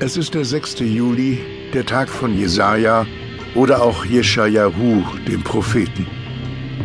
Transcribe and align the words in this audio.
Es 0.00 0.16
ist 0.16 0.34
der 0.34 0.44
6. 0.44 0.80
Juli, 0.80 1.38
der 1.72 1.86
Tag 1.86 2.08
von 2.08 2.36
Jesaja 2.36 3.06
oder 3.54 3.80
auch 3.80 4.04
Jeschajahu, 4.04 5.04
dem 5.28 5.42
Propheten. 5.44 6.04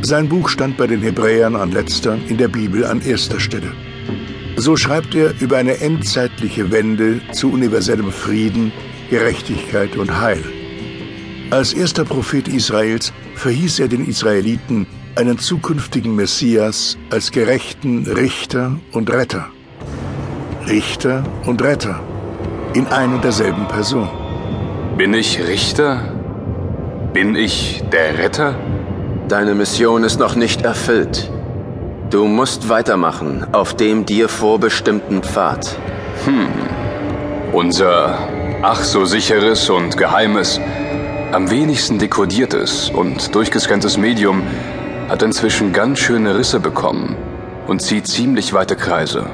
Sein 0.04 0.30
Buch 0.30 0.48
stand 0.48 0.78
bei 0.78 0.86
den 0.86 1.02
Hebräern 1.02 1.56
an 1.56 1.72
letzter, 1.72 2.20
in 2.28 2.38
der 2.38 2.50
Bibel 2.50 2.86
an 2.86 3.02
erster 3.02 3.40
Stelle. 3.40 3.72
So 4.58 4.78
schreibt 4.78 5.16
er 5.16 5.34
über 5.42 5.58
eine 5.58 5.80
endzeitliche 5.80 6.72
Wende 6.72 7.20
zu 7.32 7.52
universellem 7.52 8.12
Frieden, 8.12 8.72
Gerechtigkeit 9.10 9.96
und 9.96 10.22
Heil. 10.22 10.44
Als 11.50 11.74
erster 11.74 12.06
Prophet 12.06 12.48
Israels 12.48 13.12
verhieß 13.36 13.80
er 13.80 13.88
den 13.88 14.08
Israeliten 14.08 14.86
einen 15.16 15.40
zukünftigen 15.40 16.16
Messias 16.16 16.96
als 17.10 17.32
gerechten 17.32 18.06
Richter 18.06 18.80
und 18.92 19.12
Retter. 19.12 19.50
Richter 20.68 21.24
und 21.48 21.64
Retter 21.64 22.04
in 22.74 22.88
ein 22.88 23.14
und 23.14 23.24
derselben 23.24 23.68
Person. 23.68 24.10
Bin 24.98 25.14
ich 25.14 25.40
Richter? 25.48 26.02
Bin 27.14 27.36
ich 27.36 27.84
der 27.92 28.18
Retter? 28.18 28.56
Deine 29.28 29.56
Mission 29.56 30.04
ist 30.04 30.20
noch 30.20 30.36
nicht 30.36 30.64
erfüllt. 30.64 31.32
Du 32.10 32.26
musst 32.26 32.70
weitermachen 32.70 33.48
auf 33.52 33.76
dem 33.76 34.06
dir 34.06 34.30
vorbestimmten 34.30 35.24
Pfad. 35.24 35.78
Hm. 36.26 36.48
Unser 37.54 38.18
ach 38.62 38.84
so 38.84 39.06
sicheres 39.06 39.70
und 39.70 39.98
geheimes, 39.98 40.60
am 41.32 41.50
wenigsten 41.50 42.00
dekodiertes 42.00 42.90
und 42.90 43.34
durchgescanntes 43.34 43.98
Medium 43.98 44.44
hat 45.08 45.22
inzwischen 45.22 45.74
ganz 45.74 46.00
schöne 46.00 46.38
Risse 46.38 46.60
bekommen 46.60 47.16
und 47.68 47.82
zieht 47.82 48.08
ziemlich 48.08 48.54
weite 48.54 48.76
Kreise. 48.76 49.28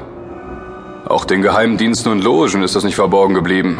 Auch 1.06 1.24
den 1.24 1.40
Geheimdiensten 1.40 2.10
und 2.10 2.24
Logen 2.24 2.64
ist 2.64 2.74
das 2.74 2.82
nicht 2.82 2.96
verborgen 2.96 3.34
geblieben. 3.34 3.78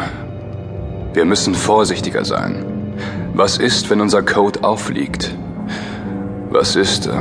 Wir 1.13 1.25
müssen 1.25 1.55
vorsichtiger 1.55 2.23
sein. 2.23 2.93
Was 3.33 3.57
ist, 3.57 3.89
wenn 3.89 3.99
unser 3.99 4.23
Code 4.23 4.63
aufliegt? 4.63 5.35
Was 6.49 6.77
ist, 6.77 7.07
äh, 7.07 7.11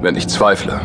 wenn 0.00 0.16
ich 0.16 0.26
zweifle? 0.26 0.80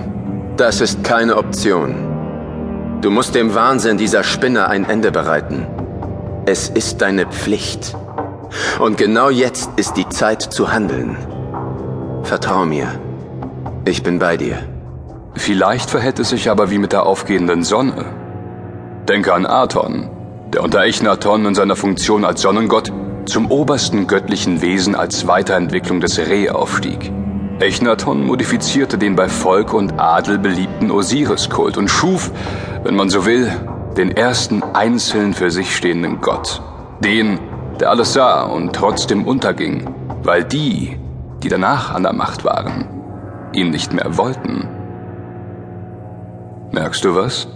Das 0.57 0.79
ist 0.79 1.03
keine 1.03 1.37
Option. 1.37 2.99
Du 3.01 3.09
musst 3.09 3.33
dem 3.33 3.55
Wahnsinn 3.55 3.97
dieser 3.97 4.23
Spinner 4.23 4.69
ein 4.69 4.87
Ende 4.87 5.11
bereiten. 5.11 5.65
Es 6.45 6.69
ist 6.69 7.01
deine 7.01 7.25
Pflicht. 7.25 7.95
Und 8.79 8.97
genau 8.97 9.31
jetzt 9.31 9.71
ist 9.75 9.97
die 9.97 10.07
Zeit 10.07 10.43
zu 10.43 10.71
handeln. 10.71 11.17
Vertrau 12.21 12.63
mir. 12.65 12.87
Ich 13.85 14.03
bin 14.03 14.19
bei 14.19 14.37
dir. 14.37 14.74
Vielleicht 15.35 15.89
verhält 15.89 16.19
es 16.19 16.29
sich 16.29 16.49
aber 16.49 16.71
wie 16.71 16.77
mit 16.77 16.93
der 16.93 17.05
aufgehenden 17.05 17.63
Sonne. 17.63 18.05
Denke 19.07 19.33
an 19.33 19.45
Aton, 19.45 20.09
der 20.53 20.63
unter 20.63 20.81
Echnaton 20.83 21.45
in 21.45 21.55
seiner 21.55 21.75
Funktion 21.75 22.23
als 22.25 22.41
Sonnengott 22.41 22.91
zum 23.25 23.51
obersten 23.51 24.07
göttlichen 24.07 24.61
Wesen 24.61 24.95
als 24.95 25.27
Weiterentwicklung 25.27 25.99
des 25.99 26.17
Re 26.17 26.55
aufstieg. 26.55 27.11
Echnaton 27.59 28.25
modifizierte 28.25 28.97
den 28.97 29.15
bei 29.15 29.27
Volk 29.27 29.73
und 29.73 29.99
Adel 29.99 30.37
beliebten 30.37 30.91
Osiris-Kult 30.91 31.77
und 31.77 31.89
schuf, 31.89 32.31
wenn 32.83 32.95
man 32.95 33.09
so 33.09 33.25
will, 33.25 33.51
den 33.97 34.11
ersten 34.11 34.63
einzeln 34.73 35.33
für 35.33 35.51
sich 35.51 35.75
stehenden 35.75 36.21
Gott. 36.21 36.61
Den, 37.01 37.39
der 37.79 37.89
alles 37.89 38.13
sah 38.13 38.43
und 38.43 38.73
trotzdem 38.73 39.25
unterging, 39.25 39.89
weil 40.23 40.43
die, 40.43 40.97
die 41.43 41.49
danach 41.49 41.93
an 41.93 42.03
der 42.03 42.13
Macht 42.13 42.43
waren, 42.45 42.87
ihn 43.53 43.69
nicht 43.69 43.93
mehr 43.93 44.17
wollten. 44.17 44.67
Merkst 46.75 47.05
du 47.05 47.15
was? 47.15 47.47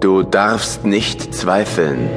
Du 0.00 0.22
darfst 0.22 0.82
nicht 0.82 1.34
zweifeln. 1.34 2.08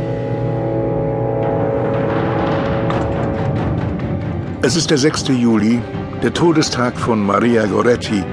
Es 4.61 4.77
ist 4.77 4.89
der 4.89 4.97
6. 4.97 5.27
Juli, 5.27 5.81
der 6.23 6.33
Todestag 6.33 6.95
von 6.97 7.21
Maria 7.21 7.65
Goretti, 7.65 8.23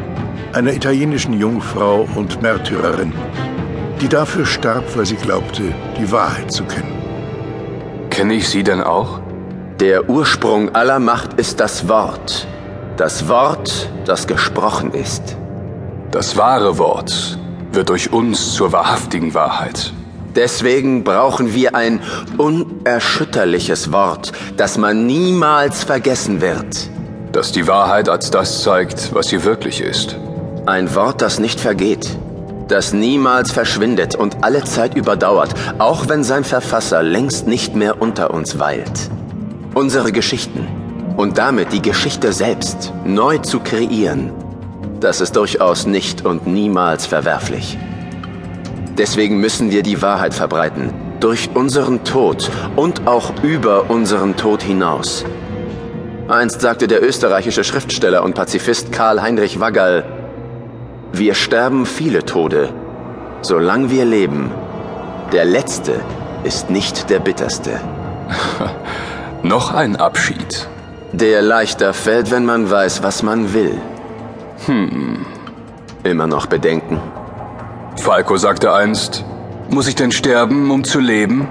einer 0.52 0.72
italienischen 0.72 1.32
Jungfrau 1.32 2.06
und 2.14 2.40
Märtyrerin, 2.42 3.12
die 4.00 4.08
dafür 4.08 4.46
starb, 4.46 4.84
weil 4.96 5.06
sie 5.06 5.16
glaubte, 5.16 5.74
die 5.98 6.12
Wahrheit 6.12 6.52
zu 6.52 6.62
kennen. 6.62 6.94
Kenne 8.10 8.34
ich 8.34 8.48
sie 8.48 8.62
denn 8.62 8.84
auch? 8.84 9.20
Der 9.80 10.08
Ursprung 10.08 10.76
aller 10.76 11.00
Macht 11.00 11.32
ist 11.34 11.58
das 11.58 11.88
Wort. 11.88 12.46
Das 12.96 13.28
Wort, 13.28 13.90
das 14.04 14.28
gesprochen 14.28 14.92
ist. 14.92 15.36
Das 16.12 16.36
wahre 16.38 16.78
Wort, 16.78 17.37
wird 17.72 17.88
durch 17.88 18.12
uns 18.12 18.54
zur 18.54 18.72
wahrhaftigen 18.72 19.34
Wahrheit. 19.34 19.92
Deswegen 20.34 21.04
brauchen 21.04 21.54
wir 21.54 21.74
ein 21.74 22.00
unerschütterliches 22.36 23.92
Wort, 23.92 24.32
das 24.56 24.78
man 24.78 25.06
niemals 25.06 25.84
vergessen 25.84 26.40
wird. 26.40 26.90
Das 27.32 27.52
die 27.52 27.66
Wahrheit 27.66 28.08
als 28.08 28.30
das 28.30 28.62
zeigt, 28.62 29.14
was 29.14 29.28
sie 29.28 29.44
wirklich 29.44 29.80
ist. 29.80 30.16
Ein 30.66 30.94
Wort, 30.94 31.22
das 31.22 31.38
nicht 31.40 31.60
vergeht, 31.60 32.18
das 32.68 32.92
niemals 32.92 33.50
verschwindet 33.50 34.14
und 34.14 34.44
alle 34.44 34.64
Zeit 34.64 34.94
überdauert, 34.94 35.54
auch 35.78 36.08
wenn 36.08 36.22
sein 36.24 36.44
Verfasser 36.44 37.02
längst 37.02 37.46
nicht 37.46 37.74
mehr 37.74 38.00
unter 38.00 38.32
uns 38.32 38.58
weilt. 38.58 39.10
Unsere 39.74 40.12
Geschichten 40.12 40.66
und 41.16 41.38
damit 41.38 41.72
die 41.72 41.82
Geschichte 41.82 42.32
selbst 42.32 42.92
neu 43.04 43.38
zu 43.38 43.60
kreieren 43.60 44.30
das 45.00 45.20
ist 45.20 45.36
durchaus 45.36 45.86
nicht 45.86 46.24
und 46.24 46.46
niemals 46.46 47.06
verwerflich. 47.06 47.78
Deswegen 48.96 49.38
müssen 49.38 49.70
wir 49.70 49.82
die 49.82 50.02
Wahrheit 50.02 50.34
verbreiten, 50.34 50.92
durch 51.20 51.50
unseren 51.54 52.04
Tod 52.04 52.50
und 52.74 53.06
auch 53.06 53.32
über 53.42 53.90
unseren 53.90 54.36
Tod 54.36 54.62
hinaus. 54.62 55.24
Einst 56.28 56.60
sagte 56.60 56.88
der 56.88 57.02
österreichische 57.02 57.64
Schriftsteller 57.64 58.22
und 58.22 58.34
Pazifist 58.34 58.92
Karl 58.92 59.22
Heinrich 59.22 59.60
Wagall, 59.60 60.04
wir 61.12 61.34
sterben 61.34 61.86
viele 61.86 62.24
Tode, 62.24 62.68
solange 63.40 63.90
wir 63.90 64.04
leben. 64.04 64.50
Der 65.32 65.44
letzte 65.44 66.00
ist 66.44 66.70
nicht 66.70 67.08
der 67.08 67.20
bitterste. 67.20 67.80
Noch 69.42 69.72
ein 69.72 69.96
Abschied. 69.96 70.68
Der 71.12 71.40
leichter 71.40 71.94
fällt, 71.94 72.30
wenn 72.30 72.44
man 72.44 72.70
weiß, 72.70 73.02
was 73.02 73.22
man 73.22 73.54
will. 73.54 73.80
Hm. 74.66 75.26
Immer 76.04 76.26
noch 76.26 76.46
Bedenken. 76.46 77.00
Falco 77.96 78.36
sagte 78.36 78.72
einst, 78.72 79.24
muss 79.70 79.88
ich 79.88 79.94
denn 79.94 80.12
sterben, 80.12 80.70
um 80.70 80.84
zu 80.84 81.00
leben? 81.00 81.48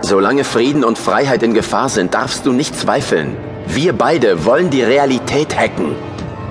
Solange 0.00 0.44
Frieden 0.44 0.84
und 0.84 0.98
Freiheit 0.98 1.42
in 1.42 1.54
Gefahr 1.54 1.88
sind, 1.88 2.12
darfst 2.12 2.44
du 2.44 2.52
nicht 2.52 2.76
zweifeln. 2.76 3.36
Wir 3.66 3.94
beide 3.94 4.44
wollen 4.44 4.68
die 4.70 4.82
Realität 4.82 5.58
hacken. 5.58 5.94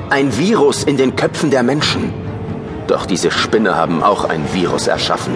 Ein 0.09 0.35
Virus 0.37 0.83
in 0.83 0.97
den 0.97 1.15
Köpfen 1.15 1.51
der 1.51 1.61
Menschen. 1.61 2.11
Doch 2.87 3.05
diese 3.05 3.31
Spinne 3.31 3.75
haben 3.75 4.03
auch 4.03 4.25
ein 4.25 4.51
Virus 4.53 4.87
erschaffen. 4.87 5.35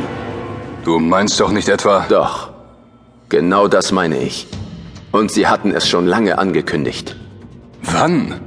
Du 0.84 1.00
meinst 1.00 1.40
doch 1.40 1.52
nicht 1.52 1.70
etwa... 1.70 2.06
Doch. 2.10 2.50
Genau 3.30 3.68
das 3.68 3.92
meine 3.92 4.18
ich. 4.18 4.48
Und 5.12 5.32
sie 5.32 5.48
hatten 5.48 5.72
es 5.72 5.88
schon 5.88 6.08
lange 6.08 6.40
angekündigt. 6.40 7.16
Wann? 7.84 8.40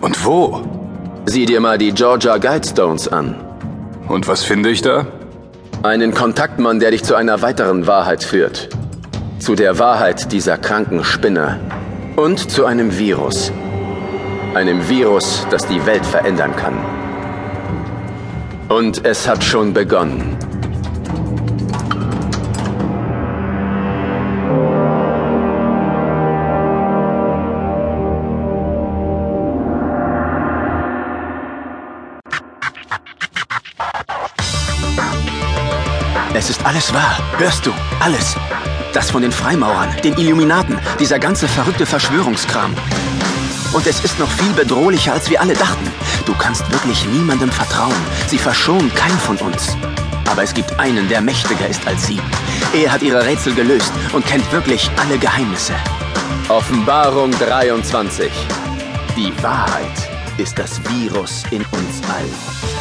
Und 0.00 0.24
wo? 0.24 0.62
Sieh 1.28 1.44
dir 1.44 1.60
mal 1.60 1.76
die 1.76 1.92
Georgia 1.92 2.38
Guidestones 2.38 3.08
an. 3.08 3.34
Und 4.06 4.28
was 4.28 4.44
finde 4.44 4.70
ich 4.70 4.80
da? 4.80 5.08
Einen 5.82 6.14
Kontaktmann, 6.14 6.78
der 6.78 6.92
dich 6.92 7.02
zu 7.02 7.16
einer 7.16 7.42
weiteren 7.42 7.88
Wahrheit 7.88 8.22
führt. 8.22 8.68
Zu 9.40 9.56
der 9.56 9.80
Wahrheit 9.80 10.30
dieser 10.30 10.56
kranken 10.56 11.02
Spinner. 11.02 11.58
Und 12.14 12.48
zu 12.48 12.64
einem 12.64 12.96
Virus. 12.96 13.50
Einem 14.54 14.88
Virus, 14.88 15.44
das 15.50 15.66
die 15.66 15.84
Welt 15.84 16.06
verändern 16.06 16.54
kann. 16.54 16.78
Und 18.68 19.04
es 19.04 19.28
hat 19.28 19.42
schon 19.42 19.74
begonnen. 19.74 20.35
Es 36.36 36.50
ist 36.50 36.66
alles 36.66 36.92
wahr. 36.92 37.16
Hörst 37.38 37.64
du? 37.64 37.72
Alles. 37.98 38.36
Das 38.92 39.10
von 39.10 39.22
den 39.22 39.32
Freimaurern, 39.32 39.88
den 40.04 40.18
Illuminaten, 40.18 40.78
dieser 41.00 41.18
ganze 41.18 41.48
verrückte 41.48 41.86
Verschwörungskram. 41.86 42.74
Und 43.72 43.86
es 43.86 44.04
ist 44.04 44.18
noch 44.18 44.30
viel 44.30 44.52
bedrohlicher, 44.52 45.14
als 45.14 45.30
wir 45.30 45.40
alle 45.40 45.54
dachten. 45.54 45.90
Du 46.26 46.34
kannst 46.34 46.70
wirklich 46.70 47.06
niemandem 47.06 47.50
vertrauen. 47.50 47.96
Sie 48.26 48.36
verschonen 48.36 48.94
keinen 48.94 49.18
von 49.18 49.38
uns. 49.38 49.78
Aber 50.30 50.42
es 50.42 50.52
gibt 50.52 50.78
einen, 50.78 51.08
der 51.08 51.22
mächtiger 51.22 51.68
ist 51.68 51.86
als 51.86 52.06
sie. 52.06 52.20
Er 52.74 52.92
hat 52.92 53.00
ihre 53.00 53.24
Rätsel 53.24 53.54
gelöst 53.54 53.92
und 54.12 54.26
kennt 54.26 54.52
wirklich 54.52 54.90
alle 55.00 55.16
Geheimnisse. 55.16 55.72
Offenbarung 56.50 57.30
23. 57.30 58.30
Die 59.16 59.32
Wahrheit 59.42 60.10
ist 60.36 60.58
das 60.58 60.82
Virus 60.84 61.44
in 61.50 61.62
uns 61.72 62.02
allen. 62.10 62.75